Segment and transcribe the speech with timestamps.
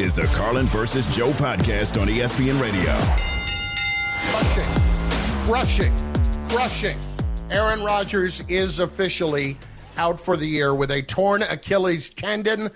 [0.00, 2.92] Is the Carlin versus Joe podcast on ESPN Radio.
[5.46, 6.98] crushing, crushing, crushing.
[7.50, 9.56] Aaron Rodgers is officially
[9.96, 12.70] out for the year with a torn Achilles tendon.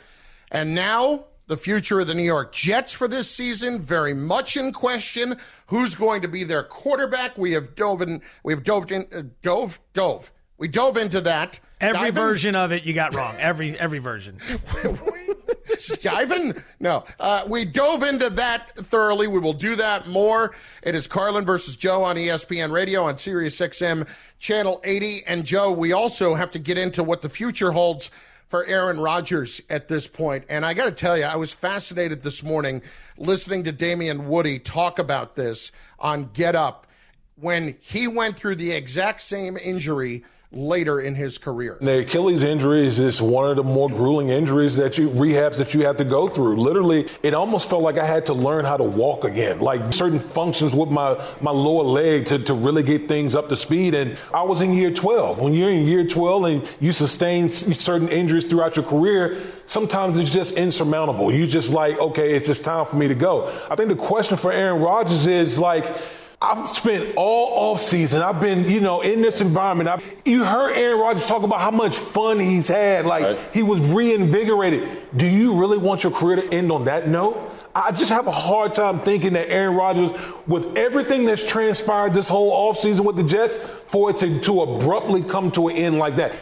[0.51, 4.73] And now the future of the New York Jets for this season very much in
[4.73, 5.37] question.
[5.67, 7.37] Who's going to be their quarterback?
[7.37, 10.33] We have dove in, we've dove in, uh, dove, dove.
[10.57, 11.61] We dove into that.
[11.81, 13.35] Every Diving- version of it you got wrong.
[13.39, 14.39] Every every version.
[16.03, 16.55] Diving?
[16.79, 17.05] No.
[17.19, 19.29] Uh, we dove into that thoroughly.
[19.29, 20.55] We will do that more.
[20.83, 24.09] It is Carlin versus Joe on ESPN Radio on Sirius XM
[24.39, 25.25] Channel 80.
[25.27, 28.11] And Joe, we also have to get into what the future holds
[28.49, 30.45] for Aaron Rodgers at this point.
[30.49, 32.83] And I got to tell you, I was fascinated this morning
[33.17, 36.89] listening to Damien Woody talk about this on Get Up
[37.37, 41.79] when he went through the exact same injury later in his career.
[41.81, 45.75] The Achilles injury is just one of the more grueling injuries that you rehabs that
[45.75, 46.57] you have to go through.
[46.57, 50.19] Literally, it almost felt like I had to learn how to walk again, like certain
[50.19, 53.95] functions with my, my lower leg to, to really get things up to speed.
[53.95, 55.39] And I was in year 12.
[55.39, 60.33] When you're in year 12 and you sustain certain injuries throughout your career, sometimes it's
[60.33, 61.33] just insurmountable.
[61.33, 63.47] You just like, okay, it's just time for me to go.
[63.71, 65.97] I think the question for Aaron Rodgers is like,
[66.43, 68.23] I've spent all off season.
[68.23, 69.91] I've been, you know, in this environment.
[69.91, 73.05] I've, you heard Aaron Rodgers talk about how much fun he's had.
[73.05, 73.39] Like Right.
[73.53, 74.89] he was reinvigorated.
[75.19, 77.37] Do you really want your career to end on that note?
[77.75, 80.11] I just have a hard time thinking that Aaron Rodgers,
[80.47, 85.23] with everything that's transpired this whole offseason with the Jets, for it to, to abruptly
[85.23, 86.33] come to an end like that.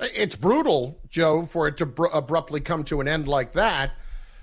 [0.00, 3.92] It's brutal, Joe, for it to br- abruptly come to an end like that.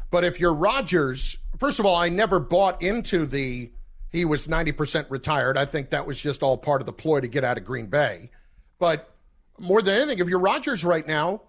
[0.09, 3.71] But if you're Rodgers, first of all, I never bought into the
[4.13, 5.57] he was 90% retired.
[5.57, 7.87] I think that was just all part of the ploy to get out of Green
[7.87, 8.29] Bay.
[8.77, 9.11] But
[9.59, 11.41] more than anything, if you're Rodgers right now,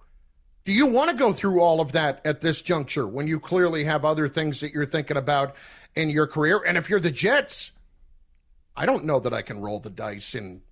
[0.65, 3.85] do you want to go through all of that at this juncture when you clearly
[3.85, 5.55] have other things that you're thinking about
[5.95, 6.63] in your career?
[6.67, 7.71] And if you're the Jets,
[8.75, 10.63] I don't know that I can roll the dice and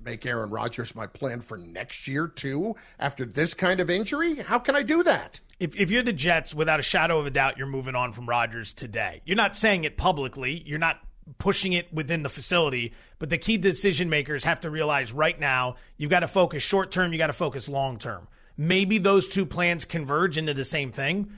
[0.00, 4.36] make Aaron Rodgers my plan for next year too after this kind of injury.
[4.36, 5.40] How can I do that?
[5.58, 8.28] If, if you're the Jets, without a shadow of a doubt, you're moving on from
[8.28, 9.20] Rodgers today.
[9.24, 10.62] You're not saying it publicly.
[10.64, 11.00] You're not
[11.38, 12.92] pushing it within the facility.
[13.18, 16.90] But the key decision makers have to realize right now you've got to focus short
[16.90, 17.12] term.
[17.12, 18.28] You got to focus long term.
[18.56, 21.32] Maybe those two plans converge into the same thing.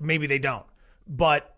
[0.00, 0.64] Maybe they don't.
[1.06, 1.54] But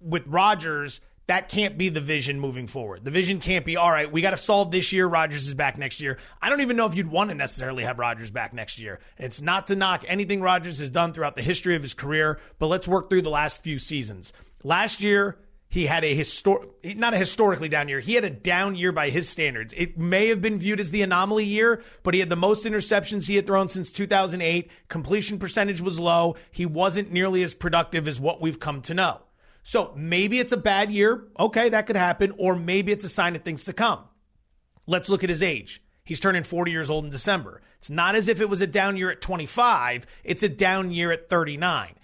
[0.00, 3.04] with Rodgers, that can't be the vision moving forward.
[3.04, 5.06] The vision can't be, all right, we got to solve this year.
[5.06, 6.18] Rodgers is back next year.
[6.40, 9.00] I don't even know if you'd want to necessarily have Rodgers back next year.
[9.18, 12.66] It's not to knock anything Rodgers has done throughout the history of his career, but
[12.66, 14.32] let's work through the last few seasons.
[14.64, 15.38] Last year,
[15.72, 16.68] he had a historic,
[16.98, 17.98] not a historically down year.
[17.98, 19.72] He had a down year by his standards.
[19.74, 23.26] It may have been viewed as the anomaly year, but he had the most interceptions
[23.26, 24.70] he had thrown since 2008.
[24.88, 26.36] Completion percentage was low.
[26.50, 29.22] He wasn't nearly as productive as what we've come to know.
[29.62, 31.24] So maybe it's a bad year.
[31.40, 32.34] Okay, that could happen.
[32.36, 34.00] Or maybe it's a sign of things to come.
[34.86, 35.82] Let's look at his age.
[36.04, 37.62] He's turning 40 years old in December.
[37.78, 41.12] It's not as if it was a down year at 25, it's a down year
[41.12, 41.94] at 39.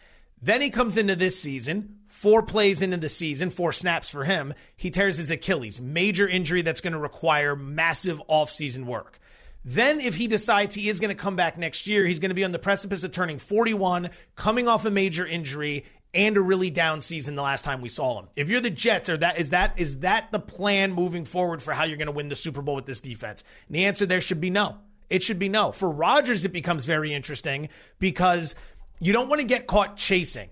[0.40, 4.52] Then he comes into this season, four plays into the season, four snaps for him.
[4.76, 9.20] He tears his Achilles, major injury that's going to require massive offseason work.
[9.64, 12.34] Then, if he decides he is going to come back next year, he's going to
[12.34, 16.70] be on the precipice of turning 41, coming off a major injury and a really
[16.70, 18.28] down season the last time we saw him.
[18.34, 21.72] If you're the Jets, are that is that is that the plan moving forward for
[21.72, 23.44] how you're going to win the Super Bowl with this defense?
[23.68, 24.78] And the answer there should be no.
[25.08, 25.70] It should be no.
[25.70, 27.68] For Rodgers, it becomes very interesting
[27.98, 28.56] because
[28.98, 30.48] you don't want to get caught chasing.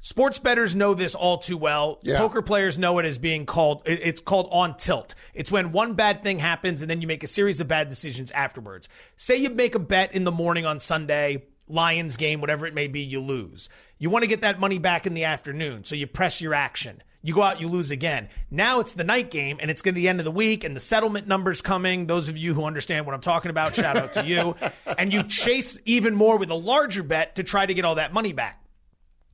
[0.00, 1.98] Sports bettors know this all too well.
[2.02, 2.18] Yeah.
[2.18, 5.14] Poker players know it as being called it's called on tilt.
[5.34, 8.30] It's when one bad thing happens and then you make a series of bad decisions
[8.30, 8.88] afterwards.
[9.16, 12.86] Say you make a bet in the morning on Sunday, Lions game, whatever it may
[12.86, 13.68] be, you lose.
[13.98, 17.02] You want to get that money back in the afternoon, so you press your action.
[17.20, 18.28] You go out, you lose again.
[18.50, 20.62] Now it's the night game, and it's going to be the end of the week,
[20.62, 22.06] and the settlement numbers coming.
[22.06, 24.54] Those of you who understand what I'm talking about, shout out to you.
[24.96, 28.12] And you chase even more with a larger bet to try to get all that
[28.12, 28.60] money back.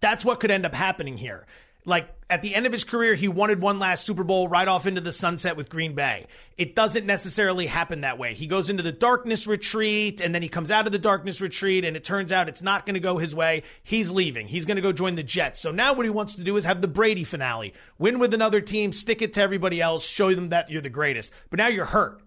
[0.04, 1.46] That's what could end up happening here.
[1.86, 4.86] Like at the end of his career, he wanted one last Super Bowl right off
[4.86, 6.26] into the sunset with Green Bay.
[6.58, 8.34] It doesn't necessarily happen that way.
[8.34, 11.86] He goes into the darkness retreat and then he comes out of the darkness retreat
[11.86, 13.62] and it turns out it's not going to go his way.
[13.82, 14.46] He's leaving.
[14.46, 15.58] He's going to go join the Jets.
[15.60, 18.60] So now what he wants to do is have the Brady finale, win with another
[18.60, 21.32] team, stick it to everybody else, show them that you're the greatest.
[21.48, 22.20] But now you're hurt.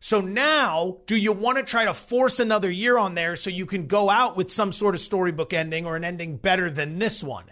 [0.00, 3.66] So now, do you want to try to force another year on there so you
[3.66, 7.22] can go out with some sort of storybook ending or an ending better than this
[7.22, 7.44] one?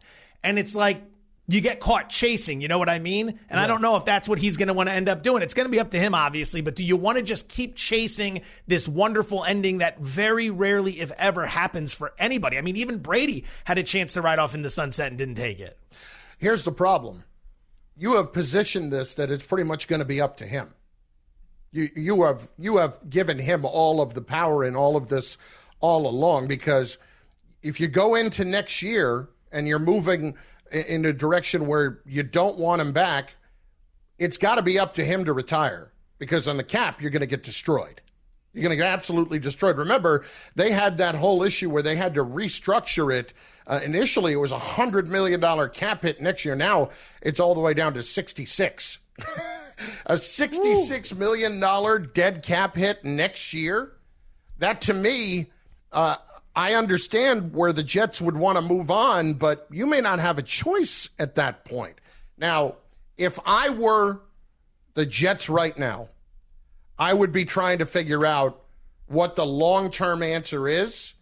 [0.45, 1.03] And it's like,
[1.49, 3.29] you get caught chasing, you know what I mean?
[3.29, 3.63] And yeah.
[3.63, 5.43] I don't know if that's what he's going to want to end up doing.
[5.43, 7.77] It's going to be up to him, obviously, but do you want to just keep
[7.77, 12.59] chasing this wonderful ending that very rarely, if ever, happens for anybody?
[12.59, 15.37] I mean, even Brady had a chance to ride off in the sunset and didn't
[15.37, 15.79] take it.
[16.39, 17.25] Here's the problem
[17.97, 20.75] you have positioned this that it's pretty much going to be up to him.
[21.77, 25.37] You you have you have given him all of the power in all of this
[25.81, 26.97] all along because
[27.63, 30.37] if you go into next year and you're moving
[30.73, 33.35] in a direction where you don't want him back,
[34.19, 37.21] it's got to be up to him to retire because on the cap you're going
[37.21, 38.01] to get destroyed.
[38.55, 39.77] You're going to get absolutely destroyed.
[39.77, 40.25] Remember,
[40.55, 43.35] they had that whole issue where they had to restructure it.
[43.67, 46.57] Uh, initially, it was a hundred million dollar cap hit next year.
[46.57, 46.89] Now
[47.21, 48.99] it's all the way down to sixty six.
[50.07, 53.93] a sixty-six million dollar dead cap hit next year.
[54.59, 55.47] That to me,
[55.93, 56.17] uh,
[56.55, 60.39] I understand where the Jets would want to move on, but you may not have
[60.39, 61.97] a choice at that point.
[62.39, 62.77] Now,
[63.19, 64.21] if I were
[64.95, 66.09] the Jets right now,
[66.99, 68.63] I would be trying to figure out
[69.07, 71.13] what the long term answer is.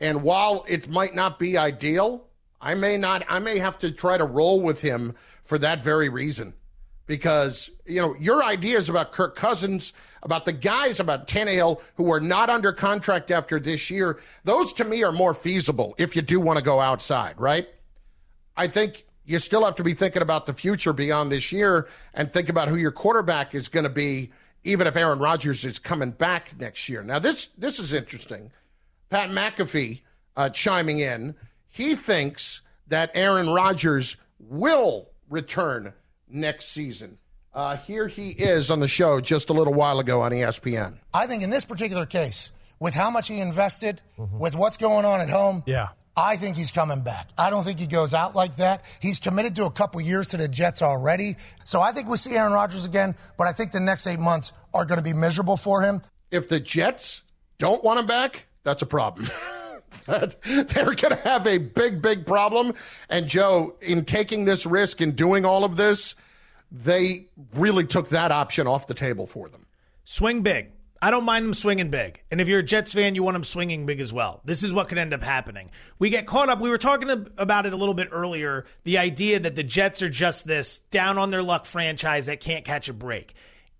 [0.00, 2.26] And while it might not be ideal,
[2.60, 6.08] I may not I may have to try to roll with him for that very
[6.08, 6.52] reason
[7.06, 9.92] because you know your ideas about Kirk Cousins,
[10.22, 14.84] about the guys, about Tannehill who are not under contract after this year, those to
[14.84, 17.68] me are more feasible if you do want to go outside, right?
[18.56, 22.32] I think you still have to be thinking about the future beyond this year and
[22.32, 24.30] think about who your quarterback is going to be,
[24.64, 27.02] even if Aaron Rodgers is coming back next year.
[27.02, 28.50] Now this this is interesting.
[29.10, 30.00] Pat McAfee
[30.36, 31.34] uh, chiming in,
[31.68, 35.92] he thinks that Aaron Rodgers will return
[36.28, 37.18] next season.
[37.52, 40.98] Uh, here he is on the show just a little while ago on ESPN.
[41.14, 44.38] I think in this particular case, with how much he invested, mm-hmm.
[44.38, 45.88] with what's going on at home, yeah.
[46.16, 47.28] I think he's coming back.
[47.36, 48.84] I don't think he goes out like that.
[49.00, 51.36] He's committed to a couple years to the Jets already.
[51.64, 54.52] So I think we see Aaron Rodgers again, but I think the next eight months
[54.72, 56.00] are going to be miserable for him.
[56.30, 57.22] If the Jets
[57.58, 59.30] don't want him back, that's a problem.
[60.06, 62.74] they're going to have a big, big problem.
[63.08, 66.14] And Joe, in taking this risk and doing all of this,
[66.70, 69.66] they really took that option off the table for them.
[70.04, 70.70] Swing big.
[71.00, 72.22] I don't mind them swinging big.
[72.30, 74.40] And if you're a Jets fan, you want them swinging big as well.
[74.44, 75.70] This is what could end up happening.
[75.98, 76.60] We get caught up.
[76.60, 80.08] We were talking about it a little bit earlier the idea that the Jets are
[80.08, 83.34] just this down on their luck franchise that can't catch a break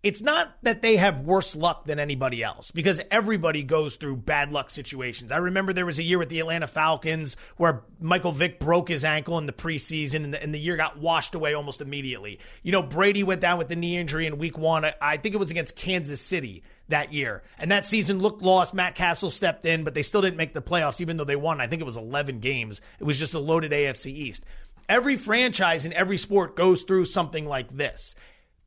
[0.07, 4.53] it's not that they have worse luck than anybody else because everybody goes through bad
[4.53, 5.33] luck situations.
[5.33, 9.05] I remember there was a year with the Atlanta Falcons where Michael Vick broke his
[9.05, 12.39] ankle in the preseason and the, and the year got washed away almost immediately.
[12.63, 14.87] You know, Brady went down with the knee injury in week one.
[15.01, 17.43] I think it was against Kansas City that year.
[17.59, 18.75] And that season looked lost.
[18.75, 21.61] Matt Cassel stepped in, but they still didn't make the playoffs, even though they won.
[21.61, 22.81] I think it was 11 games.
[23.01, 24.47] It was just a loaded AFC East.
[24.89, 28.15] Every franchise in every sport goes through something like this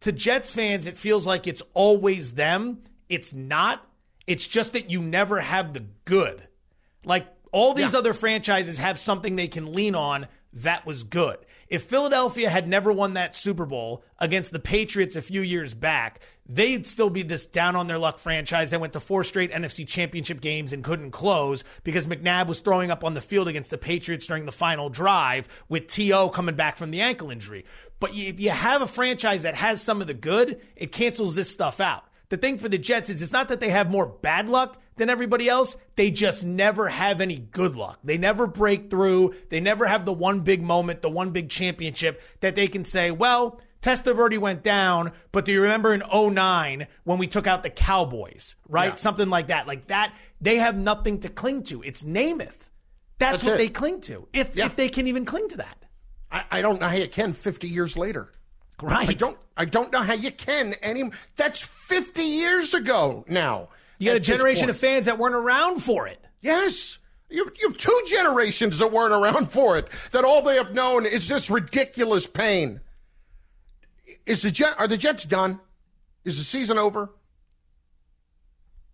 [0.01, 2.83] to Jets fans, it feels like it's always them.
[3.09, 3.85] It's not.
[4.27, 6.47] It's just that you never have the good.
[7.03, 7.99] Like all these yeah.
[7.99, 11.37] other franchises have something they can lean on that was good.
[11.67, 16.19] If Philadelphia had never won that Super Bowl against the Patriots a few years back,
[16.47, 19.87] they'd still be this down on their luck franchise that went to four straight NFC
[19.87, 23.77] championship games and couldn't close because McNabb was throwing up on the field against the
[23.77, 26.29] Patriots during the final drive with T.O.
[26.29, 27.65] coming back from the ankle injury.
[27.99, 31.51] But if you have a franchise that has some of the good, it cancels this
[31.51, 32.05] stuff out.
[32.29, 35.09] The thing for the Jets is it's not that they have more bad luck than
[35.09, 35.75] everybody else.
[35.95, 37.99] They just never have any good luck.
[38.03, 39.33] They never break through.
[39.49, 43.09] They never have the one big moment, the one big championship that they can say,
[43.09, 47.69] well, Testaverde went down, but do you remember in 09 when we took out the
[47.69, 48.89] Cowboys, right?
[48.89, 48.95] Yeah.
[48.95, 49.67] Something like that.
[49.67, 51.81] Like that, they have nothing to cling to.
[51.81, 52.57] It's Namath.
[53.17, 53.57] That's, That's what it.
[53.57, 54.65] they cling to, if, yeah.
[54.65, 55.85] if they can even cling to that.
[56.31, 58.31] I, I don't know how you can 50 years later.
[58.81, 59.09] Right.
[59.09, 63.69] I don't I don't know how you can any that's 50 years ago now.
[63.97, 66.19] You got a generation of fans that weren't around for it.
[66.41, 66.99] Yes.
[67.29, 69.87] You, you have two generations that weren't around for it.
[70.13, 72.79] That all they have known is this ridiculous pain.
[74.25, 75.59] Is the Jet are the Jets done?
[76.23, 77.09] Is the season over?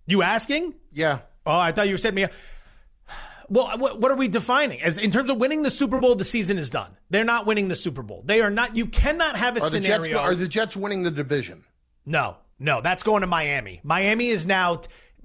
[0.05, 0.75] You asking?
[0.91, 1.19] Yeah.
[1.45, 2.27] Oh, I thought you were setting me.
[3.49, 6.15] Well, what, what are we defining as in terms of winning the Super Bowl?
[6.15, 6.97] The season is done.
[7.09, 8.23] They're not winning the Super Bowl.
[8.25, 8.75] They are not.
[8.75, 10.01] You cannot have a are scenario.
[10.01, 11.63] The Jets, are the Jets winning the division?
[12.05, 13.81] No, no, that's going to Miami.
[13.83, 14.81] Miami is now.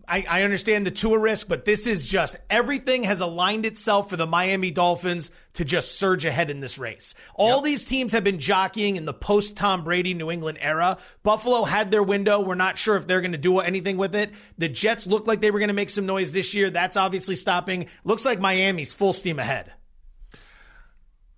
[0.07, 4.17] I, I understand the Tua risk, but this is just everything has aligned itself for
[4.17, 7.15] the Miami Dolphins to just surge ahead in this race.
[7.35, 7.65] All yep.
[7.65, 10.99] these teams have been jockeying in the post Tom Brady New England era.
[11.23, 12.41] Buffalo had their window.
[12.41, 14.33] We're not sure if they're going to do anything with it.
[14.59, 16.71] The Jets looked like they were going to make some noise this year.
[16.71, 17.87] That's obviously stopping.
[18.05, 19.73] Looks like Miami's full steam ahead.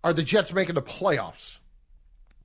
[0.04, 1.60] Are the Jets making the playoffs?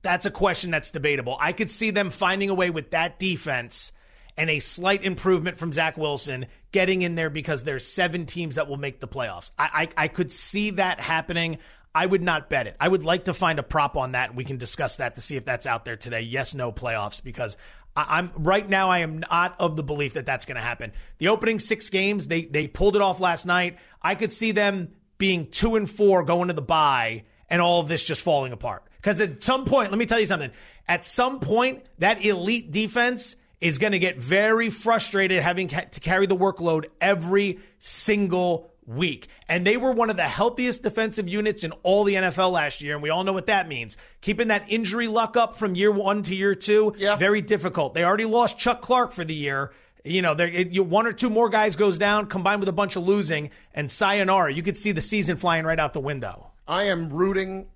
[0.02, 1.36] That's a question that's debatable.
[1.40, 3.92] I could see them finding a way with that defense
[4.38, 8.68] and a slight improvement from Zach Wilson getting in there because there's seven teams that
[8.68, 9.50] will make the playoffs.
[9.58, 11.58] I, I, I could see that happening.
[11.94, 12.76] I would not bet it.
[12.78, 15.20] I would like to find a prop on that, and we can discuss that to
[15.20, 16.20] see if that's out there today.
[16.20, 17.56] Yes, no playoffs, because
[17.96, 18.90] I, am right now.
[18.90, 20.92] I am not of the belief that that's going to happen.
[21.18, 23.78] The opening six games, they they pulled it off last night.
[24.00, 27.88] I could see them being two and four going to the bye, and all of
[27.88, 28.84] this just falling apart.
[28.98, 30.52] Because at some point, let me tell you something.
[30.86, 36.26] At some point, that elite defense is going to get very frustrated having to carry
[36.26, 39.28] the workload every single week.
[39.48, 42.94] And they were one of the healthiest defensive units in all the NFL last year.
[42.94, 43.96] And we all know what that means.
[44.22, 47.16] Keeping that injury luck up from year one to year two, yeah.
[47.16, 47.94] very difficult.
[47.94, 49.72] They already lost Chuck Clark for the year.
[50.04, 53.02] You know, it, one or two more guys goes down, combined with a bunch of
[53.02, 54.52] losing, and sayonara.
[54.52, 56.50] You could see the season flying right out the window.
[56.66, 57.66] I am rooting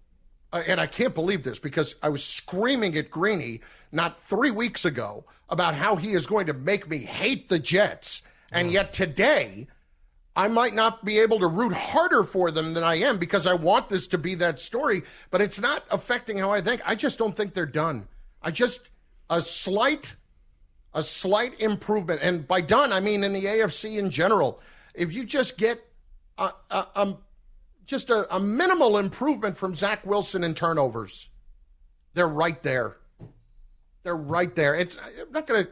[0.52, 4.84] uh, and I can't believe this because I was screaming at Greeny not three weeks
[4.84, 8.22] ago about how he is going to make me hate the Jets.
[8.50, 9.66] And yet today,
[10.36, 13.54] I might not be able to root harder for them than I am because I
[13.54, 16.82] want this to be that story, but it's not affecting how I think.
[16.86, 18.06] I just don't think they're done.
[18.42, 18.90] I just,
[19.30, 20.14] a slight,
[20.94, 22.20] a slight improvement.
[22.22, 24.60] And by done, I mean in the AFC in general.
[24.94, 25.82] If you just get
[26.38, 27.16] a, a, a
[27.86, 31.28] just a, a minimal improvement from Zach Wilson in turnovers.
[32.14, 32.96] They're right there.
[34.02, 34.74] They're right there.
[34.74, 35.70] It's I'm not going to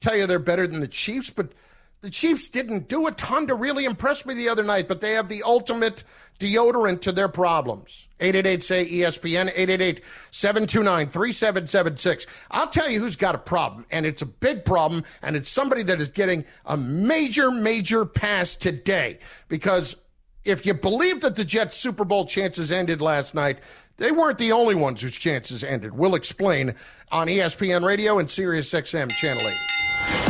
[0.00, 1.52] tell you they're better than the Chiefs, but
[2.00, 5.12] the Chiefs didn't do a ton to really impress me the other night, but they
[5.12, 6.02] have the ultimate
[6.40, 8.08] deodorant to their problems.
[8.18, 10.02] 888 say ESPN, 888
[10.32, 12.26] 729 3776.
[12.50, 15.84] I'll tell you who's got a problem, and it's a big problem, and it's somebody
[15.84, 19.94] that is getting a major, major pass today because
[20.44, 23.58] if you believe that the Jets' Super Bowl chances ended last night,
[23.96, 25.96] they weren't the only ones whose chances ended.
[25.96, 26.74] We'll explain
[27.10, 29.56] on ESPN Radio and Sirius XM Channel 80.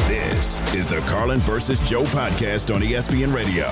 [0.08, 3.66] This is the Carlin versus Joe podcast on ESPN Radio.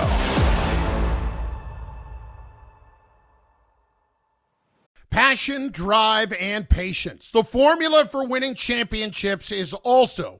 [5.11, 7.31] Passion, drive, and patience.
[7.31, 10.39] The formula for winning championships is also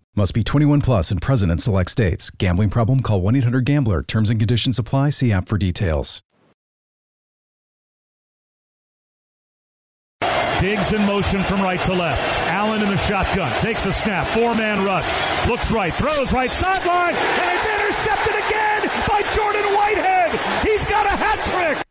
[0.13, 2.29] Must be 21 plus and present in select states.
[2.31, 2.99] Gambling problem?
[2.99, 4.03] Call 1 800 GAMBLER.
[4.03, 5.11] Terms and conditions apply.
[5.11, 6.21] See app for details.
[10.59, 12.21] Diggs in motion from right to left.
[12.51, 13.51] Allen in the shotgun.
[13.61, 14.27] Takes the snap.
[14.27, 15.07] Four man rush.
[15.47, 15.93] Looks right.
[15.93, 17.15] Throws right sideline.
[17.15, 20.67] And it's intercepted again by Jordan Whitehead.
[20.67, 21.39] He's got a hat
[21.75, 21.90] trick.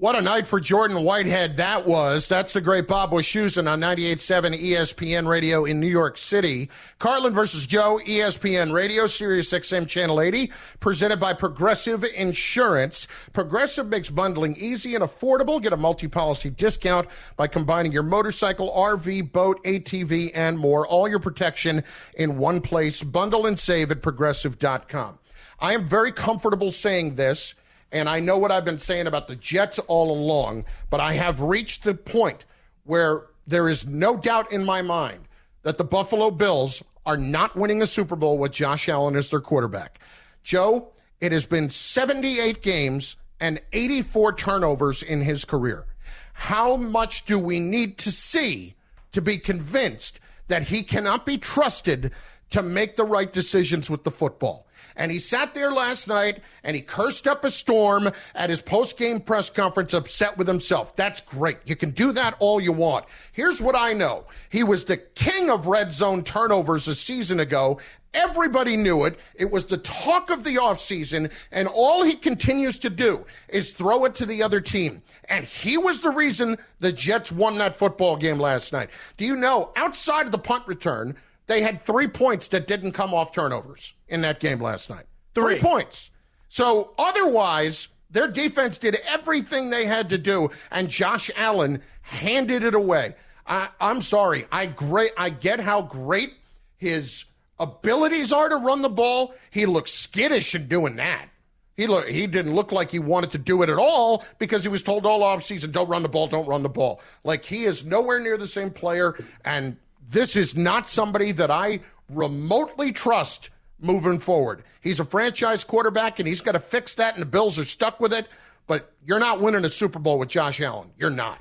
[0.00, 2.26] What a night for Jordan Whitehead that was.
[2.26, 6.70] That's the great Bob Wischusen on 98.7 ESPN Radio in New York City.
[6.98, 13.08] Carlin versus Joe, ESPN Radio, Sirius XM Channel 80, presented by Progressive Insurance.
[13.34, 15.60] Progressive makes bundling easy and affordable.
[15.60, 20.86] Get a multi-policy discount by combining your motorcycle, RV, boat, ATV, and more.
[20.86, 23.02] All your protection in one place.
[23.02, 25.18] Bundle and save at progressive.com.
[25.60, 27.54] I am very comfortable saying this
[27.92, 31.40] and I know what I've been saying about the Jets all along, but I have
[31.40, 32.44] reached the point
[32.84, 35.26] where there is no doubt in my mind
[35.62, 39.40] that the Buffalo Bills are not winning a Super Bowl with Josh Allen as their
[39.40, 39.98] quarterback.
[40.42, 45.86] Joe, it has been 78 games and 84 turnovers in his career.
[46.32, 48.74] How much do we need to see
[49.12, 52.12] to be convinced that he cannot be trusted
[52.50, 54.66] to make the right decisions with the football?
[55.00, 58.98] And he sat there last night and he cursed up a storm at his post
[58.98, 60.94] game press conference, upset with himself.
[60.94, 61.56] That's great.
[61.64, 63.06] You can do that all you want.
[63.32, 67.80] Here's what I know he was the king of red zone turnovers a season ago.
[68.12, 69.18] Everybody knew it.
[69.36, 74.04] It was the talk of the offseason, and all he continues to do is throw
[74.04, 75.00] it to the other team.
[75.30, 78.90] And he was the reason the Jets won that football game last night.
[79.16, 81.16] Do you know, outside of the punt return,
[81.46, 85.06] they had three points that didn't come off turnovers in that game last night.
[85.34, 86.10] Three, three points.
[86.48, 92.74] So otherwise, their defense did everything they had to do, and Josh Allen handed it
[92.74, 93.14] away.
[93.46, 94.46] I, am sorry.
[94.50, 95.12] I great.
[95.16, 96.34] I get how great
[96.76, 97.24] his
[97.58, 99.34] abilities are to run the ball.
[99.50, 101.28] He looks skittish in doing that.
[101.76, 104.68] He look, he didn't look like he wanted to do it at all because he
[104.68, 107.00] was told all offseason, don't run the ball, don't run the ball.
[107.24, 109.76] Like he is nowhere near the same player, and
[110.10, 113.50] this is not somebody that I remotely trust
[113.80, 114.64] moving forward.
[114.80, 118.00] He's a franchise quarterback, and he's got to fix that, and the Bills are stuck
[118.00, 118.26] with it.
[118.66, 120.90] But you're not winning a Super Bowl with Josh Allen.
[120.98, 121.40] You're not.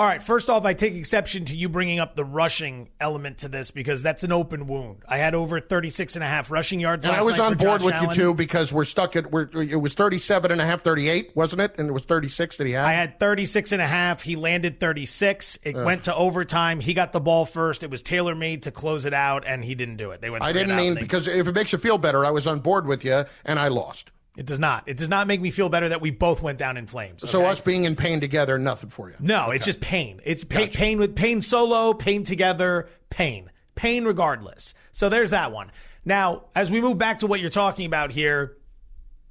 [0.00, 3.50] All right, first off, I take exception to you bringing up the rushing element to
[3.50, 5.02] this because that's an open wound.
[5.06, 7.84] I had over 36 and a half rushing yards and I was on board Josh
[7.84, 8.08] with Allen.
[8.08, 11.60] you too because we're stuck at we're, it was 37 and a half 38, wasn't
[11.60, 11.74] it?
[11.76, 12.86] And it was 36 that he had.
[12.86, 14.22] I had 36 and a half.
[14.22, 15.58] He landed 36.
[15.64, 15.84] It Ugh.
[15.84, 16.80] went to overtime.
[16.80, 17.82] He got the ball first.
[17.82, 20.22] It was tailor-made to close it out and he didn't do it.
[20.22, 22.60] They went I didn't mean because if it makes you feel better, I was on
[22.60, 24.12] board with you and I lost.
[24.36, 24.84] It does not.
[24.86, 27.24] It does not make me feel better that we both went down in flames.
[27.24, 27.30] Okay?
[27.30, 29.16] So us being in pain together, nothing for you.
[29.18, 29.56] No, okay.
[29.56, 30.20] it's just pain.
[30.24, 30.78] It's pain, gotcha.
[30.78, 34.74] pain with pain solo, pain together, pain, pain regardless.
[34.92, 35.72] So there's that one.
[36.04, 38.56] Now, as we move back to what you're talking about here,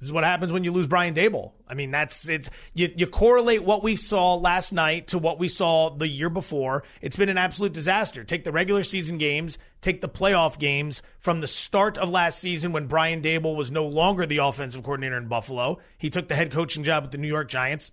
[0.00, 1.52] this is what happens when you lose Brian Daboll.
[1.68, 5.46] I mean, that's it's you, you correlate what we saw last night to what we
[5.46, 6.84] saw the year before.
[7.02, 8.24] It's been an absolute disaster.
[8.24, 12.72] Take the regular season games, take the playoff games from the start of last season
[12.72, 15.78] when Brian Daboll was no longer the offensive coordinator in Buffalo.
[15.98, 17.92] He took the head coaching job with the New York Giants.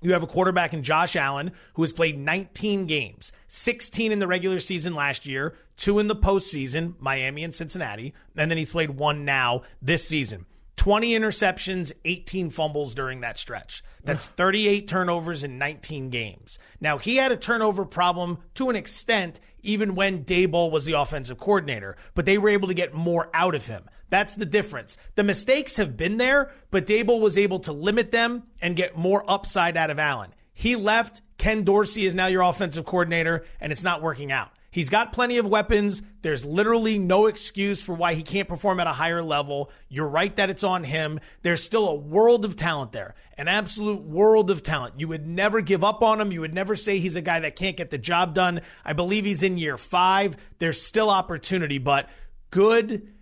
[0.00, 4.26] You have a quarterback in Josh Allen who has played 19 games, 16 in the
[4.26, 8.90] regular season last year, two in the postseason, Miami and Cincinnati, and then he's played
[8.90, 10.46] one now this season.
[10.76, 13.82] 20 interceptions, 18 fumbles during that stretch.
[14.02, 16.58] That's 38 turnovers in 19 games.
[16.80, 21.38] Now, he had a turnover problem to an extent, even when Daboll was the offensive
[21.38, 23.84] coordinator, but they were able to get more out of him.
[24.10, 24.96] That's the difference.
[25.14, 29.24] The mistakes have been there, but Daboll was able to limit them and get more
[29.26, 30.34] upside out of Allen.
[30.52, 31.20] He left.
[31.36, 34.50] Ken Dorsey is now your offensive coordinator, and it's not working out.
[34.74, 36.02] He's got plenty of weapons.
[36.22, 39.70] There's literally no excuse for why he can't perform at a higher level.
[39.88, 41.20] You're right that it's on him.
[41.42, 44.98] There's still a world of talent there, an absolute world of talent.
[44.98, 46.32] You would never give up on him.
[46.32, 48.62] You would never say he's a guy that can't get the job done.
[48.84, 50.36] I believe he's in year five.
[50.58, 52.08] There's still opportunity, but
[52.50, 53.12] good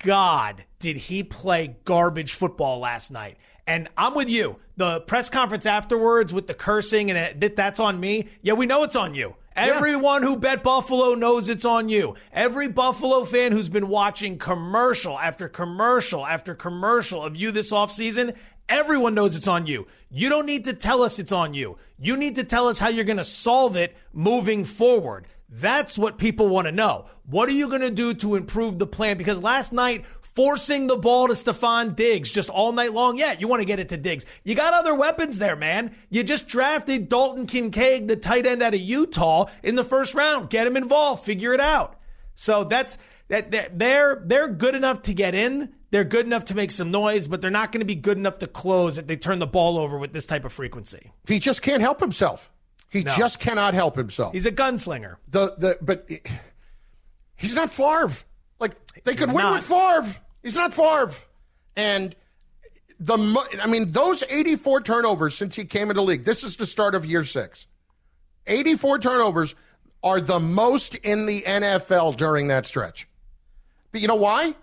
[0.00, 3.36] God, did he play garbage football last night?
[3.64, 4.58] And I'm with you.
[4.76, 8.26] The press conference afterwards with the cursing and that that's on me.
[8.42, 9.36] Yeah, we know it's on you.
[9.56, 12.14] Everyone who bet Buffalo knows it's on you.
[12.30, 18.36] Every Buffalo fan who's been watching commercial after commercial after commercial of you this offseason,
[18.68, 19.86] everyone knows it's on you.
[20.10, 21.78] You don't need to tell us it's on you.
[21.98, 25.26] You need to tell us how you're going to solve it moving forward.
[25.48, 27.06] That's what people want to know.
[27.24, 29.16] What are you going to do to improve the plan?
[29.16, 33.16] Because last night, forcing the ball to Stefon Diggs just all night long.
[33.16, 34.26] Yeah, you want to get it to Diggs.
[34.44, 35.94] You got other weapons there, man.
[36.10, 40.50] You just drafted Dalton Kincaid, the tight end out of Utah, in the first round.
[40.50, 41.24] Get him involved.
[41.24, 41.98] Figure it out.
[42.34, 43.78] So that's that.
[43.78, 45.72] They're they're good enough to get in.
[45.90, 48.38] They're good enough to make some noise, but they're not going to be good enough
[48.40, 51.12] to close if they turn the ball over with this type of frequency.
[51.26, 52.52] He just can't help himself.
[52.88, 53.14] He no.
[53.16, 54.32] just cannot help himself.
[54.32, 55.16] He's a gunslinger.
[55.28, 56.08] The the but
[57.36, 58.24] he's not Favre.
[58.58, 58.72] Like
[59.04, 59.54] they could win not.
[59.54, 60.20] with Favre.
[60.42, 61.14] He's not Favre.
[61.74, 62.14] And
[63.00, 63.18] the
[63.62, 66.24] I mean those 84 turnovers since he came into the league.
[66.24, 67.66] This is the start of year 6.
[68.46, 69.54] 84 turnovers
[70.02, 73.08] are the most in the NFL during that stretch.
[73.90, 74.54] But you know why?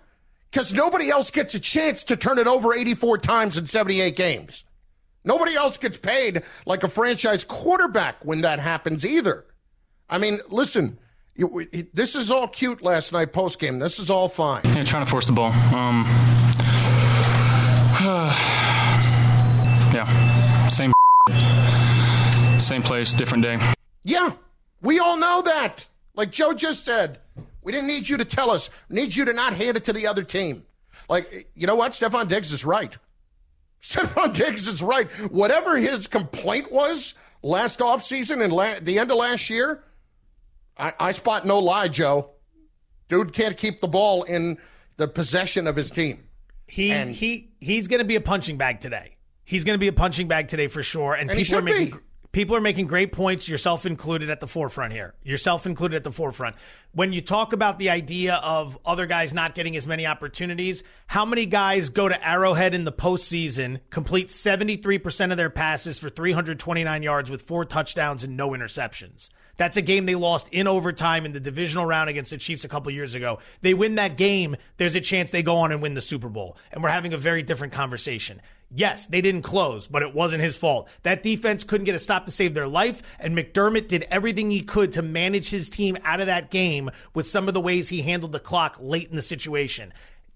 [0.52, 4.64] Cuz nobody else gets a chance to turn it over 84 times in 78 games.
[5.24, 9.46] Nobody else gets paid like a franchise quarterback when that happens either.
[10.08, 10.98] I mean, listen,
[11.34, 13.78] you, this is all cute last night post game.
[13.78, 14.60] This is all fine.
[14.64, 15.50] Yeah, trying to force the ball.
[15.74, 16.04] Um,
[19.94, 20.92] yeah, same,
[22.60, 23.58] same place, different day.
[24.04, 24.30] Yeah,
[24.82, 25.88] we all know that.
[26.14, 27.18] Like Joe just said,
[27.62, 28.68] we didn't need you to tell us.
[28.88, 30.64] We need you to not hand it to the other team.
[31.08, 31.92] Like, you know what?
[31.92, 32.96] Stefon Diggs is right.
[33.84, 35.06] Stefon Diggs is right.
[35.30, 39.84] Whatever his complaint was last offseason and la- the end of last year,
[40.78, 42.30] I, I spot no lie, Joe.
[43.08, 44.56] Dude can't keep the ball in
[44.96, 46.24] the possession of his team.
[46.66, 49.16] He And- he he's going to be a punching bag today.
[49.44, 51.12] He's going to be a punching bag today for sure.
[51.12, 51.96] And, And he people are making be.
[52.34, 55.14] People are making great points, yourself included at the forefront here.
[55.22, 56.56] Yourself included at the forefront.
[56.92, 61.24] When you talk about the idea of other guys not getting as many opportunities, how
[61.24, 67.02] many guys go to Arrowhead in the postseason, complete 73% of their passes for 329
[67.02, 69.30] yards with four touchdowns and no interceptions?
[69.56, 72.68] That's a game they lost in overtime in the divisional round against the Chiefs a
[72.68, 73.38] couple years ago.
[73.60, 76.56] They win that game, there's a chance they go on and win the Super Bowl.
[76.72, 78.40] And we're having a very different conversation.
[78.76, 80.88] Yes, they didn't close, but it wasn't his fault.
[81.04, 84.60] That defense couldn't get a stop to save their life, and McDermott did everything he
[84.60, 88.02] could to manage his team out of that game with some of the ways he
[88.02, 89.92] handled the clock late in the situation.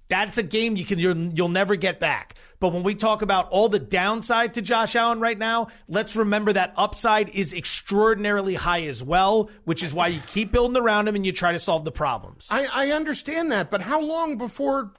[0.07, 2.37] That's a game you can you'll, you'll never get back.
[2.61, 6.53] But when we talk about all the downside to Josh Allen right now, let's remember
[6.53, 11.15] that upside is extraordinarily high as well, which is why you keep building around him
[11.15, 12.49] and you try to solve the problems.
[12.51, 14.93] I, I understand that, but how long before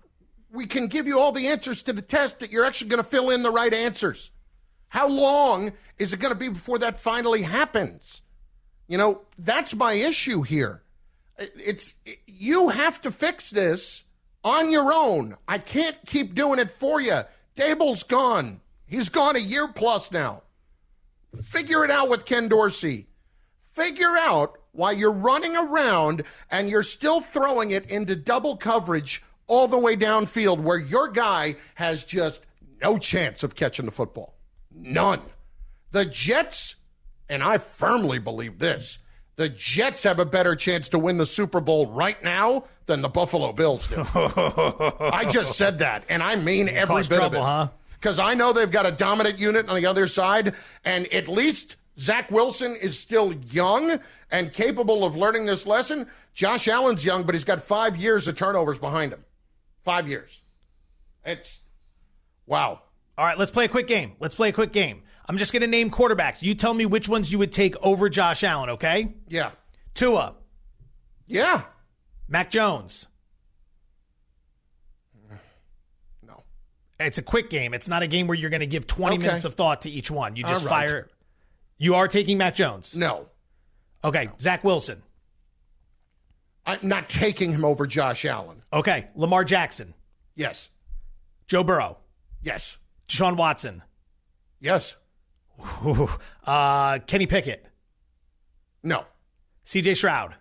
[0.51, 3.09] we can give you all the answers to the test that you're actually going to
[3.09, 4.31] fill in the right answers?
[4.87, 8.21] How long is it going to be before that finally happens?
[8.87, 10.81] You know, that's my issue here.
[11.37, 14.03] It's you have to fix this
[14.43, 15.37] on your own.
[15.47, 17.19] I can't keep doing it for you.
[17.55, 18.61] Daboll's gone.
[18.87, 20.41] He's gone a year plus now.
[21.45, 23.07] Figure it out with Ken Dorsey.
[23.73, 29.67] Figure out why you're running around and you're still throwing it into double coverage all
[29.67, 32.39] the way downfield where your guy has just
[32.81, 34.35] no chance of catching the football.
[34.73, 35.19] None.
[35.91, 36.75] The Jets,
[37.27, 38.99] and I firmly believe this,
[39.35, 43.09] the Jets have a better chance to win the Super Bowl right now than the
[43.09, 44.05] Buffalo Bills do.
[44.15, 47.39] I just said that, and I mean every bit trouble, of it.
[47.45, 47.69] huh?
[47.93, 50.53] Because I know they've got a dominant unit on the other side,
[50.85, 53.99] and at least Zach Wilson is still young
[54.31, 56.07] and capable of learning this lesson.
[56.33, 59.23] Josh Allen's young, but he's got five years of turnovers behind him.
[59.83, 60.39] Five years.
[61.25, 61.59] It's
[62.45, 62.81] wow.
[63.17, 64.13] All right, let's play a quick game.
[64.19, 65.03] Let's play a quick game.
[65.27, 66.41] I'm just going to name quarterbacks.
[66.41, 69.13] You tell me which ones you would take over Josh Allen, okay?
[69.27, 69.51] Yeah.
[69.93, 70.35] Tua,
[71.27, 71.63] Yeah.
[72.27, 73.07] Mac Jones.
[76.25, 76.43] No.
[76.99, 77.73] It's a quick game.
[77.73, 79.25] It's not a game where you're going to give 20 Okay.
[79.27, 80.35] minutes of thought to each one.
[80.35, 80.87] You just right.
[80.89, 81.09] fire.
[81.77, 82.95] You are taking Mac Jones.
[82.95, 83.27] No.
[84.03, 85.01] Okay, Zach Wilson.
[86.69, 88.61] I'm not taking him over Josh Allen.
[88.71, 89.93] Okay, Lamar Jackson.
[90.35, 90.69] Yes.
[91.47, 91.97] Joe Burrow.
[92.43, 92.77] Yes.
[93.07, 93.81] Deshaun Watson.
[94.59, 94.95] Yes.
[95.85, 96.09] Ooh,
[96.45, 97.65] uh, Kenny Pickett.
[98.83, 99.05] No.
[99.65, 100.35] CJ Stroud.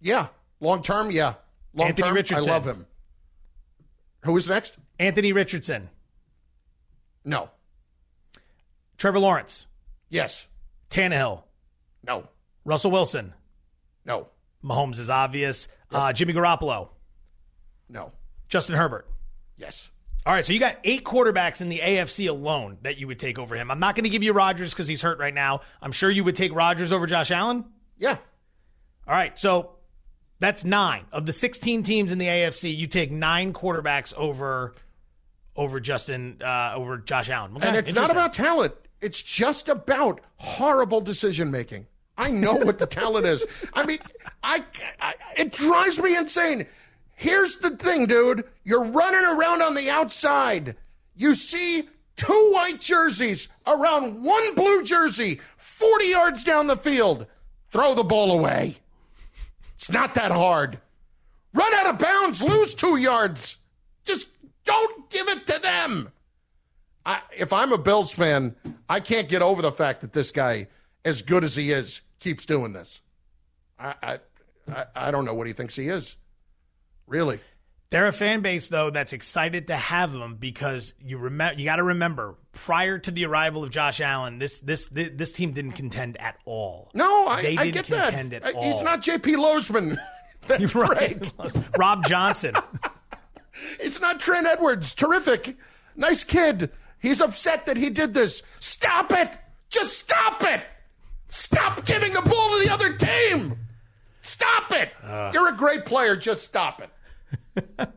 [0.00, 0.28] Yeah.
[0.60, 1.34] Long term, yeah.
[1.74, 2.86] Long Anthony term, I love him.
[4.24, 4.76] Who is next?
[4.98, 5.88] Anthony Richardson.
[7.24, 7.50] No.
[8.98, 9.66] Trevor Lawrence.
[10.08, 10.46] Yes.
[10.90, 11.42] Tannehill.
[12.06, 12.28] No.
[12.64, 13.32] Russell Wilson.
[14.04, 14.28] No.
[14.64, 15.68] Mahomes is obvious.
[15.90, 16.88] Uh, Jimmy Garoppolo.
[17.88, 18.12] No.
[18.48, 19.08] Justin Herbert.
[19.56, 19.90] Yes.
[20.26, 23.38] All right, so you got eight quarterbacks in the AFC alone that you would take
[23.38, 23.70] over him.
[23.70, 25.62] I'm not going to give you Rodgers because he's hurt right now.
[25.80, 27.64] I'm sure you would take Rodgers over Josh Allen.
[27.98, 28.18] Yeah.
[29.08, 29.76] All right, so
[30.38, 32.76] that's nine of the 16 teams in the AFC.
[32.76, 34.74] You take nine quarterbacks over
[35.56, 37.56] over Justin uh, over Josh Allen.
[37.56, 38.74] Okay, and it's not about talent.
[39.00, 41.86] It's just about horrible decision making.
[42.20, 43.46] I know what the talent is.
[43.72, 43.98] I mean,
[44.42, 44.62] I,
[45.00, 46.66] I it drives me insane.
[47.16, 48.44] Here's the thing, dude.
[48.62, 50.76] You're running around on the outside.
[51.16, 57.26] You see two white jerseys around one blue jersey, 40 yards down the field.
[57.72, 58.76] Throw the ball away.
[59.74, 60.78] It's not that hard.
[61.54, 63.56] Run out of bounds, lose two yards.
[64.04, 64.28] Just
[64.66, 66.12] don't give it to them.
[67.06, 68.54] I, if I'm a Bills fan,
[68.90, 70.68] I can't get over the fact that this guy,
[71.06, 73.00] as good as he is, keeps doing this.
[73.78, 74.18] I,
[74.72, 76.16] I, I, don't know what he thinks he is.
[77.06, 77.40] Really.
[77.88, 81.76] They're a fan base though that's excited to have him because you remember you got
[81.76, 85.72] to remember prior to the arrival of Josh Allen, this this this, this team didn't
[85.72, 86.90] contend at all.
[86.94, 88.04] No, I, they I didn't get that.
[88.10, 88.62] contend at all.
[88.62, 89.32] He's not J.P.
[89.34, 89.98] Losman.
[90.46, 91.32] That's great.
[91.38, 91.52] right.
[91.78, 92.54] Rob Johnson.
[93.78, 94.94] It's not Trent Edwards.
[94.94, 95.56] Terrific.
[95.94, 96.70] Nice kid.
[96.98, 98.42] He's upset that he did this.
[98.58, 99.30] Stop it.
[99.68, 100.62] Just stop it.
[101.30, 103.56] Stop giving the ball to the other team.
[104.20, 104.90] Stop it.
[105.02, 105.30] Uh.
[105.32, 106.16] You're a great player.
[106.16, 107.88] Just stop it.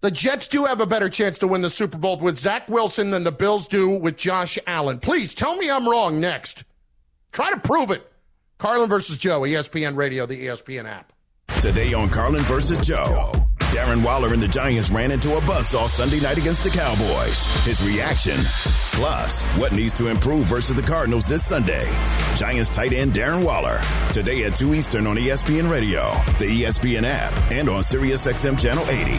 [0.00, 3.10] the Jets do have a better chance to win the Super Bowl with Zach Wilson
[3.10, 4.98] than the Bills do with Josh Allen.
[5.00, 6.64] Please tell me I'm wrong next.
[7.32, 8.08] Try to prove it.
[8.58, 11.12] Carlin versus Joe, ESPN Radio, the ESPN app.
[11.60, 13.32] Today on Carlin versus Joe.
[13.82, 17.46] Darren Waller and the Giants ran into a buzzsaw Sunday night against the Cowboys.
[17.64, 18.38] His reaction.
[18.92, 21.90] Plus, what needs to improve versus the Cardinals this Sunday.
[22.36, 23.80] Giants tight end Darren Waller.
[24.12, 29.10] Today at 2 Eastern on ESPN Radio, the ESPN app, and on SiriusXM Channel 80.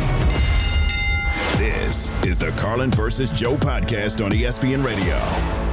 [1.57, 5.72] This is the Carlin versus Joe podcast on ESPN Radio.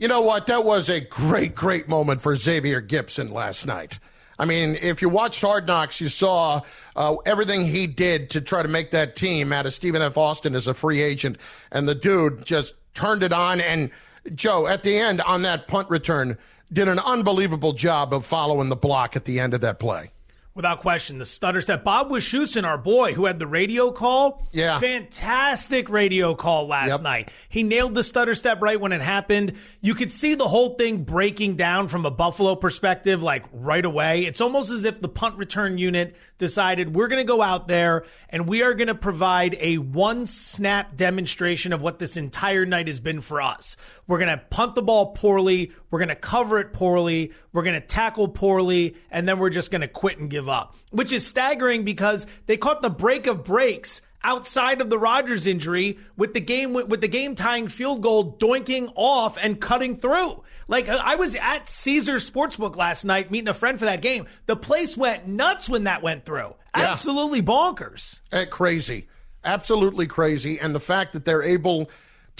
[0.00, 0.46] You know what?
[0.46, 3.98] That was a great, great moment for Xavier Gipson last night.
[4.38, 6.62] I mean, if you watched Hard Knocks, you saw
[6.96, 10.16] uh, everything he did to try to make that team out of Stephen F.
[10.16, 11.36] Austin as a free agent.
[11.70, 13.60] And the dude just turned it on.
[13.60, 13.90] And
[14.34, 16.38] Joe, at the end on that punt return,
[16.72, 20.12] did an unbelievable job of following the block at the end of that play.
[20.60, 21.84] Without question, the stutter step.
[21.84, 24.46] Bob Wischusen, our boy who had the radio call.
[24.52, 24.78] Yeah.
[24.78, 27.00] Fantastic radio call last Yep.
[27.00, 27.30] night.
[27.48, 29.54] He nailed the stutter step right when it happened.
[29.80, 34.26] You could see the whole thing breaking down from a Buffalo perspective, like right away.
[34.26, 38.04] It's almost as if the punt return unit decided we're going to go out there
[38.28, 42.86] and we are going to provide a one snap demonstration of what this entire night
[42.86, 43.78] has been for us.
[44.10, 45.70] We're going to punt the ball poorly.
[45.92, 47.32] We're going to cover it poorly.
[47.52, 48.96] We're going to tackle poorly.
[49.08, 52.56] And then we're just going to quit and give up, which is staggering because they
[52.56, 57.06] caught the break of breaks outside of the Rodgers injury with the game with the
[57.06, 60.42] game tying field goal doinking off and cutting through.
[60.66, 64.26] Like I was at Caesars Sportsbook last night meeting a friend for that game.
[64.46, 66.56] The place went nuts when that went through.
[66.76, 66.90] Yeah.
[66.90, 68.22] Absolutely bonkers.
[68.32, 69.06] Eh, crazy.
[69.44, 70.58] Absolutely crazy.
[70.58, 71.88] And the fact that they're able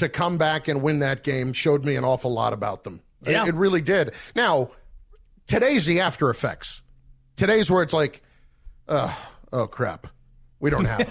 [0.01, 3.01] to come back and win that game showed me an awful lot about them.
[3.25, 3.47] It- Yeah.
[3.47, 4.13] It, really did.
[4.35, 4.71] Now,
[5.47, 6.83] today's the after effects.
[7.37, 8.23] Today's where it's like,
[8.89, 9.15] uh,
[9.53, 10.07] oh, crap.
[10.59, 11.09] We don't have it.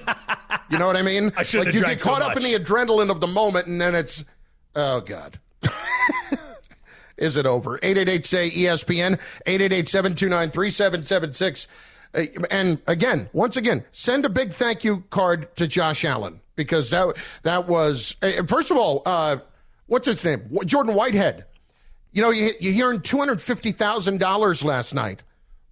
[0.70, 1.32] You know what I mean?
[1.38, 3.96] I like you get so caught up in the adrenaline of the moment, and then
[3.96, 4.24] it's,
[4.76, 5.40] oh, God.
[7.18, 7.78] Is it over?
[7.82, 9.14] 888 say ESPN,
[9.46, 11.68] 888 729 3776.
[12.14, 16.90] Uh, And again, once again, send a big thank you card to Josh Allen because
[16.90, 19.38] that that was uh, first of all, uh,
[19.88, 20.46] what's his name?
[20.66, 21.46] Jordan Whitehead.
[22.12, 25.24] You know, you you hearing two hundred fifty thousand dollars last night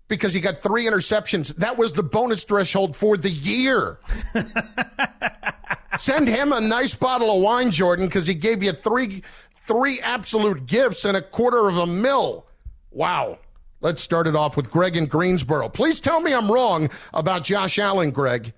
[0.08, 1.54] because he got three interceptions.
[1.58, 4.00] That was the bonus threshold for the year.
[6.00, 9.24] Send him a nice bottle of wine, Jordan, because he gave you three
[9.64, 12.46] three absolute gifts and a quarter of a mil.
[12.92, 13.40] Wow.
[13.82, 15.68] Let's start it off with Greg in Greensboro.
[15.68, 18.54] Please tell me I'm wrong about Josh Allen, Greg.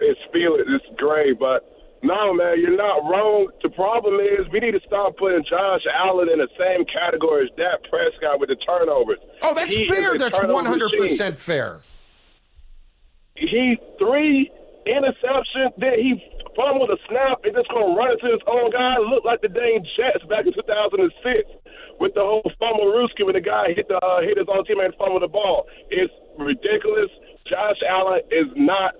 [0.00, 0.66] It's feel it.
[0.68, 1.64] It's great, but
[2.02, 3.48] no, man, you're not wrong.
[3.62, 7.56] The problem is we need to stop putting Josh Allen in the same category as
[7.56, 9.18] Dak Prescott with the turnovers.
[9.42, 10.16] Oh, that's He fair.
[10.18, 11.80] That's 100% fair.
[13.36, 14.50] he three
[14.86, 16.22] interception, then he
[16.54, 18.96] fumbled a snap and just gonna run into his own guy.
[18.98, 21.50] Looked like the dang Jets back in 2006
[21.98, 24.86] with the whole fumble Ruski when the guy hit the uh, hit his own teammate
[24.86, 25.66] and fumbled the ball.
[25.90, 27.10] It's ridiculous.
[27.48, 28.94] Josh Allen is not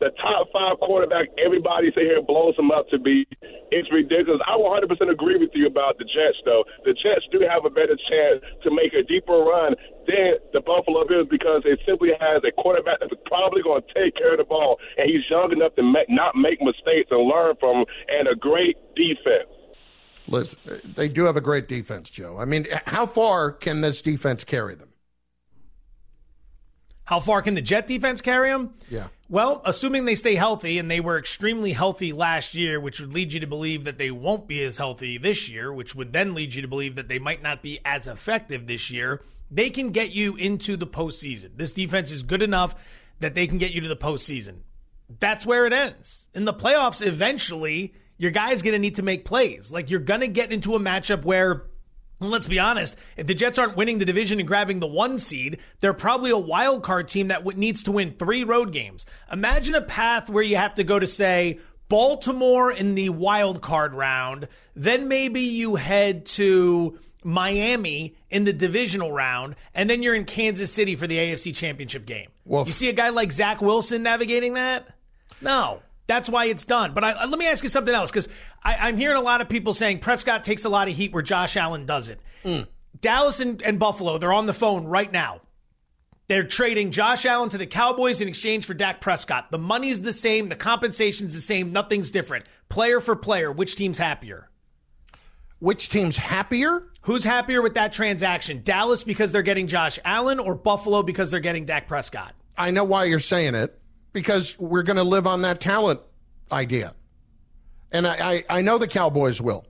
[0.00, 3.26] the top five quarterback everybody sit here blows him up to be.
[3.70, 4.40] It's ridiculous.
[4.46, 6.64] I 100% agree with you about the Jets, though.
[6.84, 9.74] The Jets do have a better chance to make a deeper run
[10.06, 14.16] than the Buffalo Bills because it simply has a quarterback that's probably going to take
[14.16, 17.54] care of the ball, and he's young enough to make, not make mistakes and learn
[17.58, 19.50] from, and a great defense.
[20.26, 22.38] Listen, they do have a great defense, Joe.
[22.38, 24.88] I mean, how far can this defense carry them?
[27.04, 28.74] How far can the Jet defense carry them?
[28.88, 29.08] Yeah.
[29.34, 33.32] Well, assuming they stay healthy, and they were extremely healthy last year, which would lead
[33.32, 36.54] you to believe that they won't be as healthy this year, which would then lead
[36.54, 39.20] you to believe that they might not be as effective this year,
[39.50, 41.56] they can get you into the postseason.
[41.56, 42.76] This defense is good enough
[43.18, 44.58] that they can get you to the postseason.
[45.18, 46.28] That's where it ends.
[46.32, 49.72] In the playoffs, eventually, your guy's going to need to make plays.
[49.72, 51.64] Like, you're going to get into a matchup where
[52.20, 55.58] let's be honest, if the Jets aren't winning the division and grabbing the one seed,
[55.80, 59.04] they're probably a wild card team that needs to win three road games.
[59.32, 63.94] Imagine a path where you have to go to, say, Baltimore in the wild card
[63.94, 70.24] round, then maybe you head to Miami in the divisional round, and then you're in
[70.24, 72.30] Kansas City for the AFC Championship game.
[72.44, 74.88] Well, You see a guy like Zach Wilson navigating that?
[75.40, 75.82] No.
[76.06, 76.92] That's why it's done.
[76.92, 78.28] But I, let me ask you something else because
[78.62, 81.56] I'm hearing a lot of people saying Prescott takes a lot of heat where Josh
[81.56, 82.20] Allen doesn't.
[82.44, 82.66] Mm.
[83.00, 85.40] Dallas and, and Buffalo, they're on the phone right now.
[86.28, 89.50] They're trading Josh Allen to the Cowboys in exchange for Dak Prescott.
[89.50, 92.46] The money's the same, the compensation's the same, nothing's different.
[92.68, 94.48] Player for player, which team's happier?
[95.58, 96.88] Which team's happier?
[97.02, 98.62] Who's happier with that transaction?
[98.64, 102.34] Dallas because they're getting Josh Allen or Buffalo because they're getting Dak Prescott?
[102.56, 103.78] I know why you're saying it
[104.14, 106.00] because we're going to live on that talent
[106.50, 106.94] idea.
[107.92, 109.66] And I, I, I, know the Cowboys will.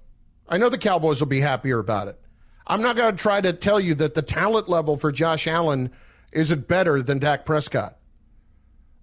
[0.48, 2.20] I know the Cowboys will be happier about it.
[2.66, 5.90] I'm not going to try to tell you that the talent level for Josh Allen
[6.32, 7.96] isn't better than Dak Prescott.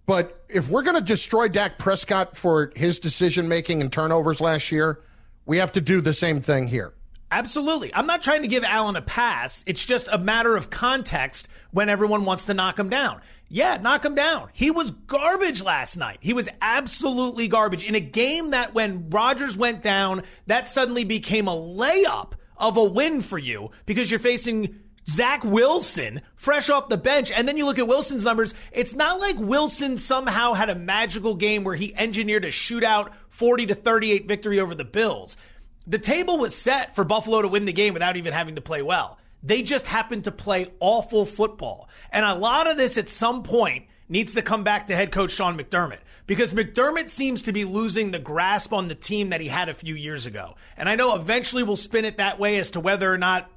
[0.06, 4.71] But if we're going to destroy Dak Prescott for his decision making and turnovers last
[4.71, 5.01] year,
[5.45, 6.93] we have to do the same thing here.
[7.32, 7.93] Absolutely.
[7.93, 9.63] I'm not trying to give Allen a pass.
[9.65, 13.21] It's just a matter of context when everyone wants to knock him down.
[13.54, 14.48] Yeah, knock him down.
[14.54, 16.20] He was garbage last night.
[16.22, 21.50] He was absolutely garbage in a game that when Rodgers went down, that suddenly became
[21.50, 26.96] a layup of a win for you because you're facing Zach Wilson fresh off the
[26.96, 27.30] bench.
[27.30, 28.54] And then you look at Wilson's numbers.
[28.72, 33.66] It's not like Wilson somehow had a magical game where he engineered a shootout 40
[33.66, 35.36] to 38 victory over the Bills.
[35.86, 38.82] The table was set for Buffalo to win the game without even having to play
[38.82, 39.18] well.
[39.43, 41.89] They just happen to play awful football.
[42.12, 45.32] And a lot of this at some point needs to come back to head coach
[45.32, 49.47] Sean McDermott because McDermott seems to be losing the grasp on the team that he
[49.47, 50.56] had a few years ago.
[50.77, 53.49] And I know eventually we'll spin it that way as to whether or not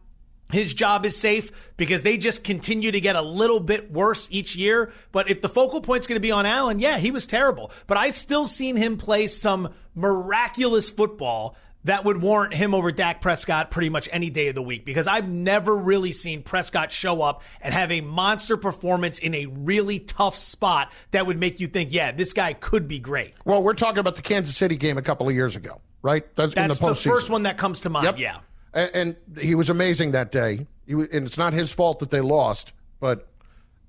[0.53, 4.57] his job is safe because they just continue to get a little bit worse each
[4.57, 4.93] year.
[5.11, 7.73] But if the focal point's going to be on Allen, yeah, he was terrible.
[7.87, 13.21] But I've still seen him play some miraculous football that would warrant him over Dak
[13.21, 17.23] Prescott pretty much any day of the week because I've never really seen Prescott show
[17.23, 21.67] up and have a monster performance in a really tough spot that would make you
[21.67, 23.35] think, yeah, this guy could be great.
[23.45, 26.25] Well, we're talking about the Kansas City game a couple of years ago, right?
[26.37, 28.19] That's, That's the, the, first one that comes to mind, yep.
[28.19, 28.39] yeah.
[28.73, 30.67] And, and, he was amazing that day.
[30.87, 33.29] He, and it's not his fault that they lost, but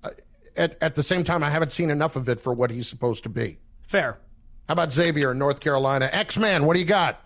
[0.03, 0.11] uh,
[0.55, 3.23] at, at the same time, I haven't seen enough of it for what he's supposed
[3.23, 3.57] to be.
[3.87, 4.19] Fair.
[4.67, 6.09] How about Xavier in North Carolina?
[6.11, 7.24] X Man, what do you got?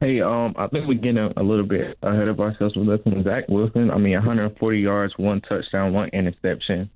[0.00, 3.24] Hey, um, I think we're getting a, a little bit ahead of ourselves with looking
[3.24, 3.90] Zach Wilson.
[3.90, 6.90] I mean, 140 yards, one touchdown, one interception.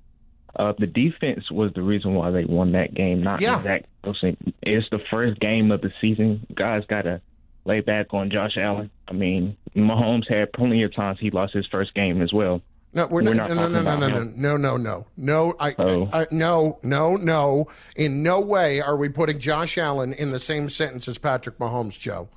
[0.55, 3.61] Uh, the defense was the reason why they won that game, not yeah.
[3.61, 4.37] Zach Wilson.
[4.61, 6.45] It's the first game of the season.
[6.55, 7.21] Guys got to
[7.65, 8.89] lay back on Josh Allen.
[9.07, 12.61] I mean, Mahomes had plenty of times he lost his first game as well.
[12.93, 13.49] No, we're, we're not.
[13.49, 15.55] No, no, no, no, no, no, no, no, no.
[15.59, 16.09] I, oh.
[16.13, 17.67] I, no, no, no.
[17.95, 21.99] In no way are we putting Josh Allen in the same sentence as Patrick Mahomes,
[21.99, 22.29] Joe.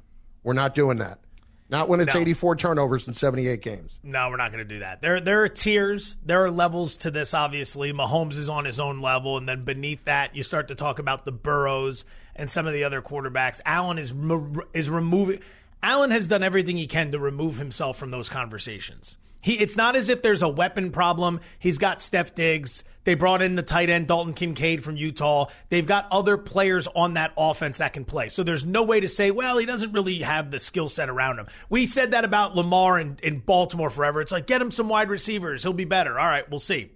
[0.46, 1.18] We're not doing that.
[1.68, 2.20] Not when it's no.
[2.20, 3.98] 84 turnovers in 78 games.
[4.04, 5.02] No, we're not going to do that.
[5.02, 7.34] There, there are tiers, there are levels to this.
[7.34, 11.00] Obviously, Mahomes is on his own level, and then beneath that, you start to talk
[11.00, 12.04] about the Burrows
[12.36, 13.60] and some of the other quarterbacks.
[13.66, 14.14] Allen is
[14.72, 15.40] is removing.
[15.82, 19.16] Allen has done everything he can to remove himself from those conversations.
[19.46, 21.38] He, it's not as if there's a weapon problem.
[21.60, 22.82] He's got Stefon Diggs.
[23.04, 25.46] They brought in the tight end Dalton Kincaid from Utah.
[25.68, 28.28] They've got other players on that offense that can play.
[28.28, 31.38] So there's no way to say, well, he doesn't really have the skill set around
[31.38, 31.46] him.
[31.70, 34.20] We said that about Lamar in, in Baltimore forever.
[34.20, 35.62] It's like, get him some wide receivers.
[35.62, 36.18] He'll be better.
[36.18, 36.90] All right, we'll see.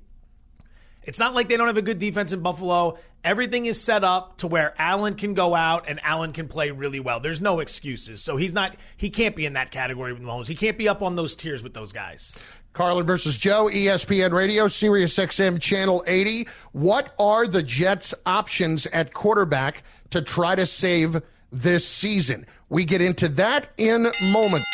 [1.04, 2.98] It's not like they don't have a good defense in Buffalo.
[3.22, 7.00] Everything is set up to where Allen can go out and Allen can play really
[7.00, 7.20] well.
[7.20, 8.22] There's no excuses.
[8.22, 10.48] So he's not he can't be in that category with Mahomes.
[10.48, 12.34] He can't be up on those tiers with those guys.
[12.72, 16.46] Carlin versus Joe, ESPN Radio, Sirius XM Channel 80.
[16.72, 22.46] What are the Jets' options at quarterback to try to save this season?
[22.68, 24.64] We get into that in a moment.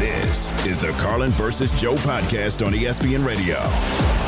[0.00, 4.27] This is the Carlin versus Joe podcast on ESPN Radio.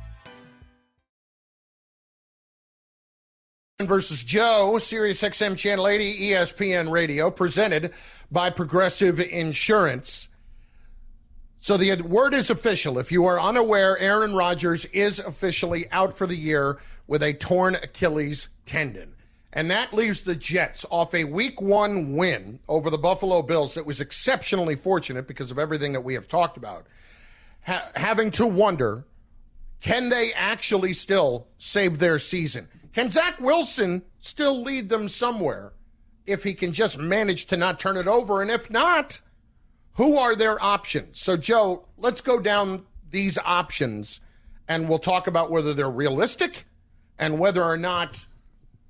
[3.87, 7.93] Versus Joe, Sirius XM Channel 80, ESPN Radio, presented
[8.31, 10.27] by Progressive Insurance.
[11.59, 12.97] So the word is official.
[12.97, 17.75] If you are unaware, Aaron Rodgers is officially out for the year with a torn
[17.75, 19.13] Achilles tendon.
[19.53, 23.85] And that leaves the Jets off a week one win over the Buffalo Bills that
[23.85, 26.87] was exceptionally fortunate because of everything that we have talked about.
[27.65, 29.05] Ha- having to wonder
[29.81, 32.67] can they actually still save their season?
[32.93, 35.73] Can Zach Wilson still lead them somewhere
[36.25, 38.41] if he can just manage to not turn it over?
[38.41, 39.21] And if not,
[39.93, 41.19] who are their options?
[41.19, 44.21] So, Joe, let's go down these options
[44.67, 46.65] and we'll talk about whether they're realistic
[47.17, 48.25] and whether or not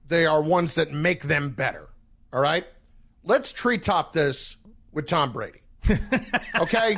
[0.08, 1.90] they are ones that make them better.
[2.34, 2.66] All right?
[3.24, 4.58] Let's treetop this
[4.92, 5.62] with Tom Brady.
[6.60, 6.96] okay?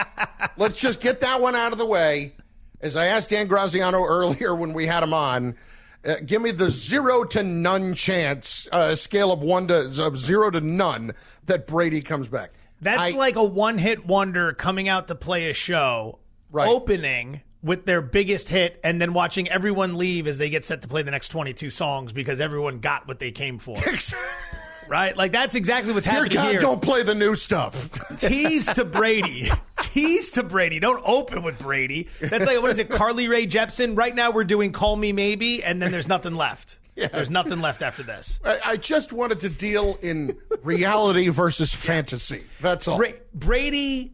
[0.58, 2.36] let's just get that one out of the way.
[2.82, 5.56] As I asked Dan Graziano earlier when we had him on,
[6.06, 10.50] uh, give me the zero to none chance, uh, scale of one to of zero
[10.52, 11.14] to none,
[11.46, 12.52] that Brady comes back.
[12.82, 16.20] That's I- like a one hit wonder coming out to play a show,
[16.54, 20.88] opening with their biggest hit, and then watching everyone leave as they get set to
[20.88, 23.78] play the next 22 songs because everyone got what they came for.
[24.88, 25.16] right?
[25.16, 26.60] Like that's exactly what's Dear happening God, here.
[26.62, 27.90] don't play the new stuff.
[28.18, 29.50] Tease to Brady.
[29.80, 30.80] Tease to Brady.
[30.80, 32.08] Don't open with Brady.
[32.20, 33.98] That's like, what is it, Carly Rae Jepsen?
[33.98, 36.80] Right now we're doing Call Me Maybe, and then there's nothing left.
[36.96, 37.08] Yeah.
[37.08, 38.40] There's nothing left after this.
[38.46, 42.44] I, I just wanted to deal in reality versus fantasy.
[42.62, 42.98] That's all.
[42.98, 44.14] Bra- Brady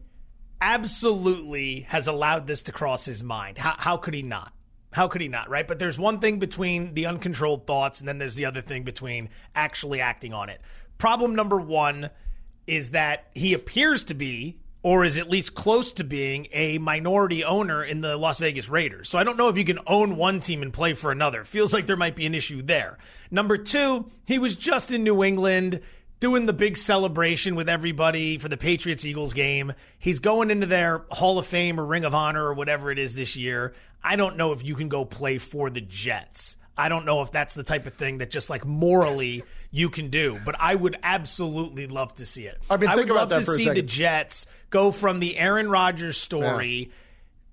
[0.62, 3.58] absolutely has allowed this to cross his mind.
[3.58, 4.52] How, how could he not?
[4.92, 5.66] How could he not, right?
[5.66, 9.28] But there's one thing between the uncontrolled thoughts, and then there's the other thing between
[9.54, 10.60] actually acting on it.
[10.98, 12.10] Problem number one
[12.66, 17.44] is that he appears to be, or is at least close to being, a minority
[17.44, 19.08] owner in the Las Vegas Raiders.
[19.08, 21.44] So I don't know if you can own one team and play for another.
[21.44, 22.98] Feels like there might be an issue there.
[23.30, 25.80] Number two, he was just in New England
[26.20, 29.72] doing the big celebration with everybody for the Patriots Eagles game.
[29.98, 33.14] He's going into their Hall of Fame or Ring of Honor or whatever it is
[33.14, 33.74] this year.
[34.04, 36.56] I don't know if you can go play for the Jets.
[36.76, 40.08] I don't know if that's the type of thing that just like morally you can
[40.08, 42.58] do, but I would absolutely love to see it.
[42.70, 43.82] I mean, think would about love that to for a see the.
[43.82, 46.90] Jets go from the Aaron Rodgers story,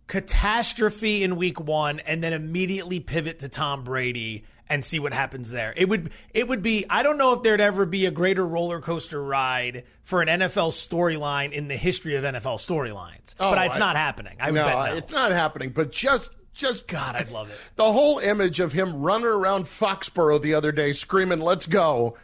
[0.07, 5.49] catastrophe in week one, and then immediately pivot to Tom Brady and see what happens
[5.51, 5.73] there.
[5.77, 8.81] It would it would be I don't know if there'd ever be a greater roller
[8.81, 13.35] coaster ride for an NFL storyline in the history of NFL storylines.
[13.39, 14.37] Oh, but it's I- not happening.
[14.39, 14.97] I would no, bet no.
[14.97, 15.69] it's not happening.
[15.69, 17.57] But just, just God, I'd love it.
[17.75, 22.17] the whole image of him running around Foxborough the other day screaming, "Let's go,"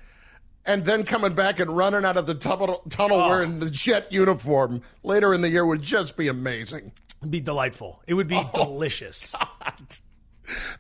[0.65, 3.29] and then coming back and running out of the tunnel, tunnel Oh.
[3.29, 6.91] wearing the Jet uniform later in the year would just be amazing.
[7.21, 8.01] It'd be delightful.
[8.07, 9.33] It would be Oh, delicious.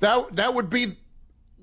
[0.01, 0.97] That that would be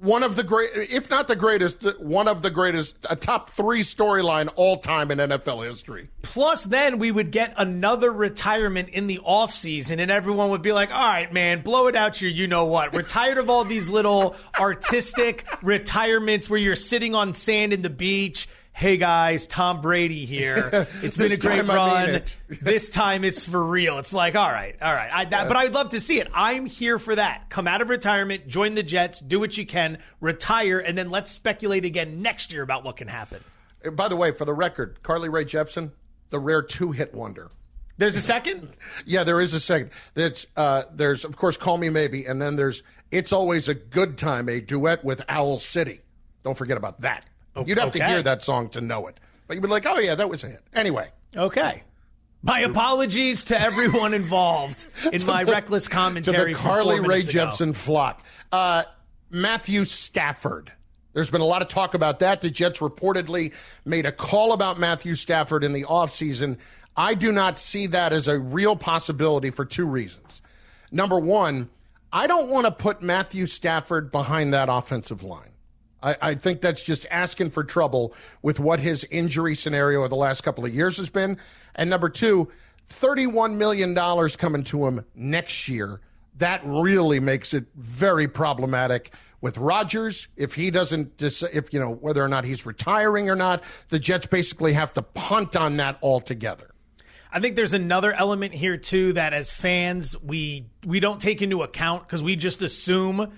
[0.00, 3.80] one of the great, if not the greatest, one of the greatest, a top three
[3.80, 6.08] storyline all time in NFL history.
[6.22, 10.94] Plus, then we would get another retirement in the offseason, and everyone would be like,
[10.94, 12.94] all right, man, blow it out your you know what.
[12.94, 17.90] We're tired of all these little artistic retirements where you're sitting on sand in the
[17.90, 18.48] beach.
[18.80, 20.88] Hey guys, Tom Brady here.
[21.02, 22.22] It's been a great time I mean run.
[22.62, 23.98] this time it's for real.
[23.98, 25.10] It's like, all right, all right.
[25.12, 26.28] I, that, but I'd love to see it.
[26.32, 27.50] I'm here for that.
[27.50, 31.30] Come out of retirement, join the Jets, do what you can, retire, and then let's
[31.30, 33.44] speculate again next year about what can happen.
[33.84, 35.90] Uh, By the way, for the record, Carly Rae Jepsen,
[36.30, 37.50] the rare two-hit wonder.
[37.98, 38.70] There's a second?
[39.04, 39.90] yeah, there is a second.
[40.14, 44.16] That's uh, there's of course "Call Me Maybe," and then there's "It's Always a Good
[44.16, 46.00] Time," a duet with Owl City.
[46.44, 47.26] Don't forget about that.
[47.64, 50.14] You'd have to hear that song to know it, but you'd be like, "Oh yeah,
[50.14, 51.82] that was a hit." Anyway, Okay.
[52.42, 56.52] My apologies to everyone involved in my reckless commentary.
[56.52, 57.28] to the Carly minutes.
[57.28, 58.24] Jepsen flock.
[58.50, 58.84] Uh,
[59.28, 60.72] Matthew Stafford.
[61.12, 62.40] There's been a lot of talk about that.
[62.40, 63.52] The Jets reportedly
[63.84, 66.56] made a call about Matthew Stafford in the offseason.
[66.96, 70.40] I do not see that as a real possibility for two reasons.
[70.90, 71.68] Number one,
[72.12, 75.49] I don't want to put Matthew Stafford behind that offensive line.
[76.02, 80.16] I, I think that's just asking for trouble with what his injury scenario of the
[80.16, 81.38] last couple of years has been.
[81.74, 82.50] And number two,
[82.90, 83.94] $31 million
[84.36, 86.00] coming to him next year.
[86.38, 90.28] That really makes it very problematic with Rodgers.
[90.36, 93.98] If he doesn't, dis- if, you know, whether or not he's retiring or not, the
[93.98, 96.70] Jets basically have to punt on that altogether.
[97.32, 101.62] I think there's another element here too that as fans we we don't take into
[101.62, 103.32] account because we just assume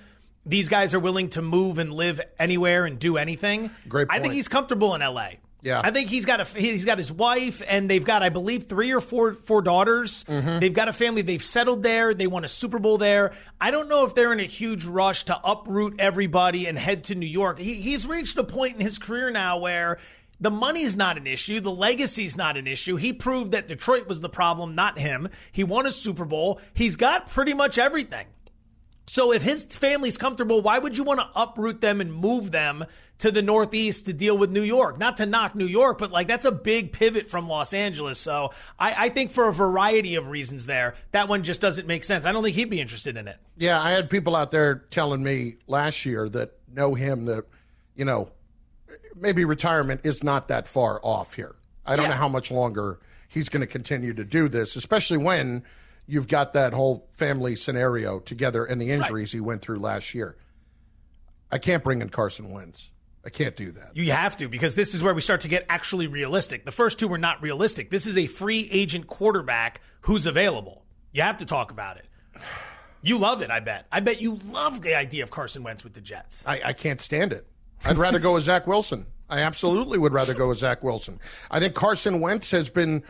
[0.45, 3.70] these guys are willing to move and live anywhere and do anything.
[3.88, 5.30] Great I think he's comfortable in LA.
[5.62, 5.80] Yeah.
[5.82, 8.93] I think he's got a he's got his wife and they've got I believe three
[8.93, 10.24] or four four daughters.
[10.24, 10.59] Mm-hmm.
[10.59, 11.22] They've got a family.
[11.22, 12.14] They've settled there.
[12.14, 13.32] They won a Super Bowl there.
[13.61, 17.14] I don't know if they're in a huge rush to uproot everybody and head to
[17.14, 17.61] New York.
[17.61, 19.99] He, he's reached a point in his career now where
[20.40, 21.61] the money's not an issue.
[21.61, 22.97] The legacy's not an issue.
[22.97, 25.28] He proved that Detroit was the problem, not him.
[25.53, 26.61] He won a Super Bowl.
[26.74, 28.26] He's got pretty much everything.
[29.13, 32.87] So if his family's comfortable, why would you want to uproot them and move them
[33.19, 34.97] to the Northeast to deal with New York?
[34.99, 38.19] Not to knock New York, but like that's a big pivot from Los Angeles.
[38.19, 42.05] So I, I think for a variety of reasons there, that one just doesn't make
[42.05, 42.25] sense.
[42.25, 43.37] I don't think he'd be interested in it.
[43.59, 47.45] Yeah, I had people out there telling me last year that know him that,
[47.95, 48.31] you know,
[49.15, 51.55] maybe retirement is not that far off here.
[51.85, 52.13] I don't Yeah.
[52.13, 52.99] know how much longer
[53.29, 55.65] he's going to continue to do this, especially when
[56.07, 60.36] you've got that whole family scenario together and the injuries he went through last year.
[61.50, 62.90] I can't bring in Carson Wentz.
[63.24, 63.96] I can't do that.
[63.96, 66.64] You have to because this is where we start to get actually realistic.
[66.64, 67.90] The first two were not realistic.
[67.90, 70.84] This is a free agent quarterback who's available.
[71.12, 72.07] You have to talk about it.
[73.03, 73.86] You love it, I bet.
[73.92, 76.44] I bet you love the idea of Carson Wentz with the Jets.
[76.46, 77.46] I, I can't stand it.
[77.84, 79.07] I'd rather go with Zach Wilson.
[79.28, 81.18] I absolutely would rather go with Zach Wilson.
[81.50, 83.03] I think Carson Wentz has been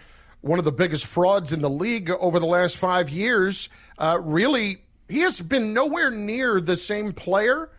[0.43, 3.69] one of the biggest frauds in the league over the last five years.
[3.99, 7.71] Uh, really, he has been nowhere near the same player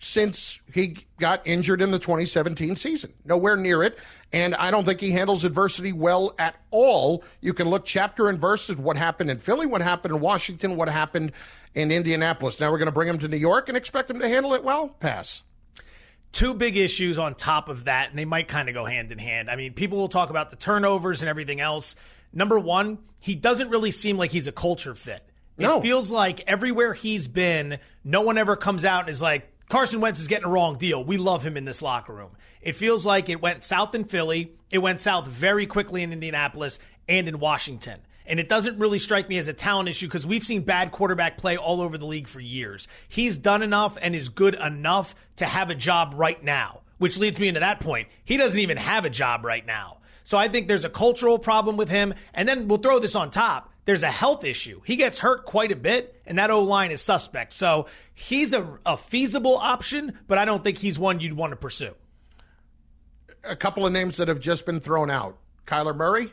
[0.00, 3.12] since he got injured in the 2017 season.
[3.24, 3.98] Nowhere near it.
[4.32, 7.24] And I don't think he handles adversity well at all.
[7.40, 10.76] You can look chapter and verse at what happened in Philly, what happened in Washington,
[10.76, 11.32] what happened
[11.74, 12.60] in Indianapolis.
[12.60, 14.62] Now we're going to bring him to New York and expect him to handle it
[14.62, 14.88] well?
[14.88, 15.42] Pass.
[16.32, 19.18] Two big issues on top of that, and they might kind of go hand in
[19.18, 19.50] hand.
[19.50, 21.96] I mean, people will talk about the turnovers and everything else.
[22.32, 25.22] Number one, he doesn't really seem like he's a culture fit.
[25.56, 25.80] It No.
[25.80, 30.20] feels like everywhere he's been, no one ever comes out and is like, Carson Wentz
[30.20, 31.02] is getting a wrong deal.
[31.02, 32.30] We love him in this locker room.
[32.62, 34.52] It feels like it went south in Philly.
[34.70, 38.00] It went south very quickly in Indianapolis and in Washington.
[38.28, 41.38] And it doesn't really strike me as a talent issue because we've seen bad quarterback
[41.38, 42.86] play all over the league for years.
[43.08, 47.40] He's done enough and is good enough to have a job right now, which leads
[47.40, 48.08] me into that point.
[48.24, 49.98] He doesn't even have a job right now.
[50.24, 52.12] So I think there's a cultural problem with him.
[52.34, 53.72] And then we'll throw this on top.
[53.86, 54.82] There's a health issue.
[54.84, 57.54] He gets hurt quite a bit, and that O line is suspect.
[57.54, 61.56] So he's a, a feasible option, but I don't think he's one you'd want to
[61.56, 61.94] pursue.
[63.42, 65.38] A couple of names that have just been thrown out.
[65.66, 66.30] Kyler Murray.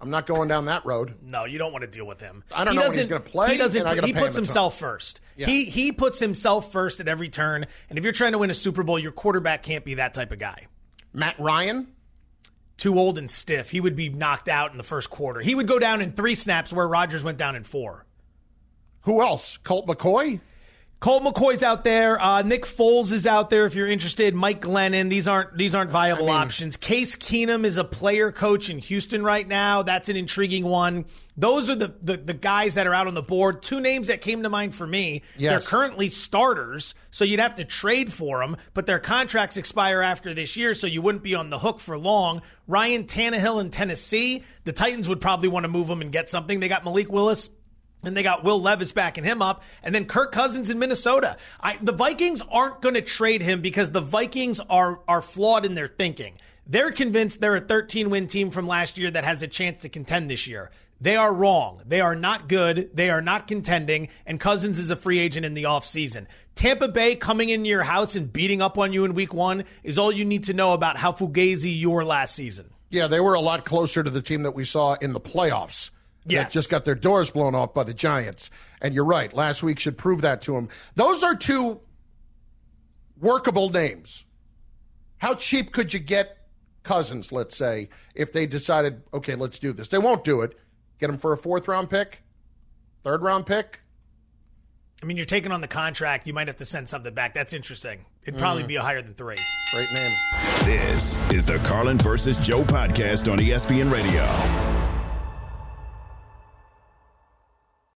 [0.00, 1.14] I'm not going down that road.
[1.22, 2.44] No, you don't want to deal with him.
[2.54, 4.04] I don't He know when he's gonna play, He doesn't.
[4.04, 4.34] he puts him a ton.
[4.34, 5.20] himself first.
[5.36, 5.46] Yeah.
[5.46, 7.66] He he puts himself first at every turn.
[7.88, 10.32] And if you're trying to win a Super Bowl, your quarterback can't be that type
[10.32, 10.66] of guy.
[11.14, 11.88] Matt Ryan.
[12.76, 13.70] Too old and stiff.
[13.70, 15.40] He would be knocked out in the first quarter.
[15.40, 18.04] He would go down in three snaps where Rodgers went down in four.
[19.02, 19.56] Who else?
[19.58, 20.40] Colt McCoy.
[20.98, 22.20] Colt McCoy's out there.
[22.20, 23.66] Uh, Nick Foles is out there.
[23.66, 25.10] If you're interested, Mike Glennon.
[25.10, 26.78] These aren't these aren't viable options.
[26.78, 29.82] Case Keenum is a player coach in Houston right now.
[29.82, 31.04] That's an intriguing one.
[31.36, 33.62] Those are the, the the guys that are out on the board.
[33.62, 35.22] Two names that came to mind for me.
[35.36, 35.50] Yes.
[35.50, 40.32] They're currently starters, so you'd have to trade for them, but their contracts expire after
[40.32, 42.40] this year, so you wouldn't be on the hook for long.
[42.66, 44.44] Ryan Tannehill in Tennessee.
[44.64, 46.58] The Titans would probably want to move him and get something.
[46.58, 47.50] They got Malik Willis
[48.04, 51.36] And they got Will Levis backing him up, and then Kirk Cousins in Minnesota.
[51.60, 55.74] I, the Vikings aren't going to trade him because the Vikings are are flawed in
[55.74, 56.38] their thinking.
[56.68, 59.88] They're convinced they're a 13 win team from last year that has a chance to
[59.88, 60.70] contend this year.
[61.00, 61.82] They are wrong.
[61.86, 62.90] They are not good.
[62.94, 64.08] They are not contending.
[64.24, 66.26] And Cousins is a free agent in the offseason.
[66.54, 69.98] Tampa Bay coming into your house and beating up on you in week one is
[69.98, 72.70] all you need to know about how fugazi you were last season.
[72.90, 75.90] Yeah, they were a lot closer to the team that we saw in the playoffs.
[76.28, 76.52] Yes.
[76.52, 78.50] That just got their doors blown off by the Giants.
[78.82, 79.32] And you're right.
[79.32, 80.68] Last week should prove that to them.
[80.94, 81.80] Those are two
[83.20, 84.24] workable names.
[85.18, 86.36] How cheap could you get
[86.82, 89.88] Cousins, let's say, if they decided, okay, let's do this?
[89.88, 90.56] They won't do it.
[91.00, 92.22] Get him for a fourth round pick,
[93.04, 93.80] third round pick.
[95.02, 96.26] I mean, you're taking on the contract.
[96.26, 97.34] You might have to send something back.
[97.34, 98.06] That's interesting.
[98.24, 98.68] It'd probably Mm.
[98.68, 99.36] be a higher than three.
[99.72, 100.12] Great name.
[100.64, 104.85] This is the Carlin versus Joe podcast on ESPN Radio.